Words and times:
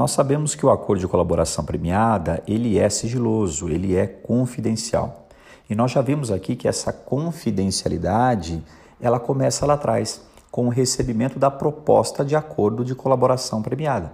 Nós 0.00 0.12
sabemos 0.12 0.54
que 0.54 0.64
o 0.64 0.70
acordo 0.70 1.00
de 1.00 1.06
colaboração 1.06 1.62
premiada, 1.62 2.42
ele 2.48 2.78
é 2.78 2.88
sigiloso, 2.88 3.68
ele 3.68 3.94
é 3.94 4.06
confidencial. 4.06 5.28
E 5.68 5.74
nós 5.74 5.90
já 5.90 6.00
vimos 6.00 6.30
aqui 6.30 6.56
que 6.56 6.66
essa 6.66 6.90
confidencialidade, 6.90 8.64
ela 8.98 9.20
começa 9.20 9.66
lá 9.66 9.74
atrás, 9.74 10.22
com 10.50 10.68
o 10.68 10.70
recebimento 10.70 11.38
da 11.38 11.50
proposta 11.50 12.24
de 12.24 12.34
acordo 12.34 12.82
de 12.82 12.94
colaboração 12.94 13.60
premiada. 13.60 14.10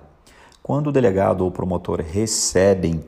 Quando 0.61 0.89
o 0.89 0.93
delegado 0.93 1.43
ou 1.43 1.53
promotor 1.53 2.01
recebem 2.01 3.05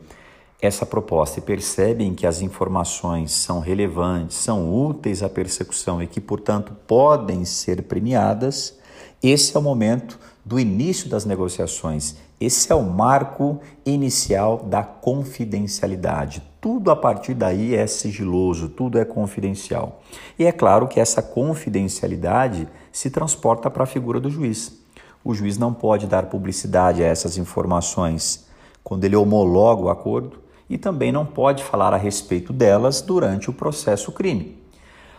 essa 0.62 0.86
proposta 0.86 1.40
e 1.40 1.42
percebem 1.42 2.14
que 2.14 2.28
as 2.28 2.40
informações 2.40 3.32
são 3.32 3.58
relevantes, 3.58 4.36
são 4.36 4.72
úteis 4.72 5.20
à 5.20 5.28
persecução 5.28 6.00
e 6.00 6.06
que, 6.06 6.20
portanto, 6.20 6.76
podem 6.86 7.44
ser 7.44 7.82
premiadas, 7.82 8.78
esse 9.20 9.56
é 9.56 9.58
o 9.58 9.62
momento 9.62 10.16
do 10.48 10.58
início 10.58 11.10
das 11.10 11.26
negociações. 11.26 12.16
Esse 12.40 12.72
é 12.72 12.74
o 12.74 12.82
marco 12.82 13.60
inicial 13.84 14.56
da 14.56 14.82
confidencialidade. 14.82 16.42
Tudo 16.58 16.90
a 16.90 16.96
partir 16.96 17.34
daí 17.34 17.74
é 17.74 17.86
sigiloso, 17.86 18.70
tudo 18.70 18.98
é 18.98 19.04
confidencial. 19.04 20.00
E 20.38 20.46
é 20.46 20.52
claro 20.52 20.88
que 20.88 20.98
essa 20.98 21.20
confidencialidade 21.20 22.66
se 22.90 23.10
transporta 23.10 23.68
para 23.68 23.82
a 23.84 23.86
figura 23.86 24.18
do 24.18 24.30
juiz. 24.30 24.80
O 25.22 25.34
juiz 25.34 25.58
não 25.58 25.74
pode 25.74 26.06
dar 26.06 26.30
publicidade 26.30 27.04
a 27.04 27.06
essas 27.06 27.36
informações 27.36 28.46
quando 28.82 29.04
ele 29.04 29.16
homologa 29.16 29.82
o 29.82 29.90
acordo 29.90 30.38
e 30.70 30.78
também 30.78 31.12
não 31.12 31.26
pode 31.26 31.62
falar 31.62 31.92
a 31.92 31.98
respeito 31.98 32.54
delas 32.54 33.02
durante 33.02 33.50
o 33.50 33.52
processo 33.52 34.12
crime. 34.12 34.56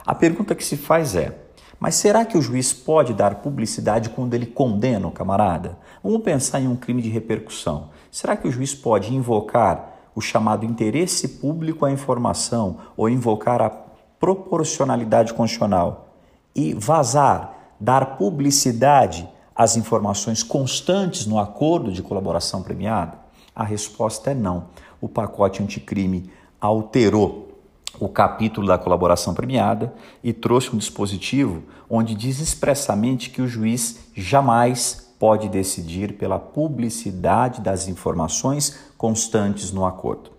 A 0.03 0.15
pergunta 0.15 0.55
que 0.55 0.65
se 0.65 0.75
faz 0.75 1.15
é: 1.15 1.37
mas 1.79 1.95
será 1.95 2.25
que 2.25 2.37
o 2.37 2.41
juiz 2.41 2.73
pode 2.73 3.13
dar 3.13 3.35
publicidade 3.35 4.09
quando 4.09 4.33
ele 4.33 4.45
condena 4.45 5.07
o 5.07 5.11
camarada? 5.11 5.77
Vamos 6.03 6.21
pensar 6.21 6.59
em 6.59 6.67
um 6.67 6.75
crime 6.75 7.01
de 7.01 7.09
repercussão. 7.09 7.89
Será 8.11 8.35
que 8.35 8.47
o 8.47 8.51
juiz 8.51 8.75
pode 8.75 9.13
invocar 9.13 9.97
o 10.13 10.19
chamado 10.19 10.65
interesse 10.65 11.27
público 11.27 11.85
à 11.85 11.91
informação 11.91 12.77
ou 12.97 13.09
invocar 13.09 13.61
a 13.61 13.69
proporcionalidade 14.19 15.33
constitucional 15.33 16.09
e 16.53 16.73
vazar, 16.73 17.75
dar 17.79 18.17
publicidade 18.17 19.29
às 19.55 19.77
informações 19.77 20.43
constantes 20.43 21.25
no 21.25 21.39
acordo 21.39 21.93
de 21.93 22.03
colaboração 22.03 22.61
premiada? 22.61 23.17
A 23.55 23.63
resposta 23.63 24.31
é 24.31 24.33
não. 24.33 24.65
O 24.99 25.07
pacote 25.07 25.63
anticrime 25.63 26.29
alterou 26.59 27.58
o 27.99 28.07
capítulo 28.07 28.67
da 28.67 28.77
colaboração 28.77 29.33
premiada 29.33 29.93
e 30.23 30.31
trouxe 30.31 30.73
um 30.73 30.77
dispositivo 30.77 31.63
onde 31.89 32.15
diz 32.15 32.39
expressamente 32.39 33.29
que 33.29 33.41
o 33.41 33.47
juiz 33.47 33.99
jamais 34.15 35.13
pode 35.19 35.49
decidir 35.49 36.13
pela 36.13 36.39
publicidade 36.39 37.61
das 37.61 37.87
informações 37.87 38.79
constantes 38.97 39.71
no 39.71 39.85
acordo. 39.85 40.31